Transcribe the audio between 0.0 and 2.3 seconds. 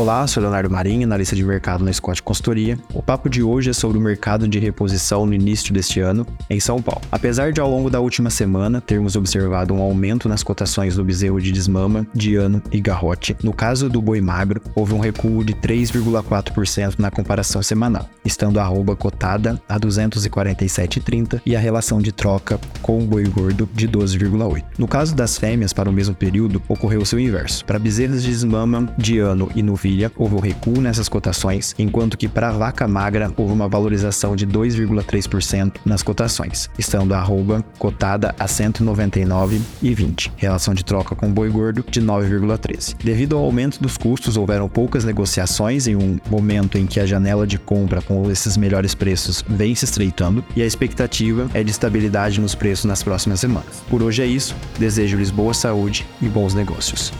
Olá, sou Leonardo Marinho, analista de mercado na Scott